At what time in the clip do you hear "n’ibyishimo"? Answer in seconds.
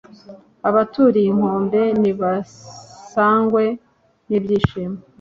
4.27-4.99